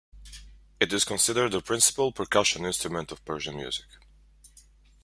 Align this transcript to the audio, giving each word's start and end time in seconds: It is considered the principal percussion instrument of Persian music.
It 0.79 0.91
is 0.93 1.05
considered 1.05 1.51
the 1.51 1.61
principal 1.61 2.11
percussion 2.11 2.65
instrument 2.65 3.11
of 3.11 3.23
Persian 3.23 3.55
music. 3.55 3.85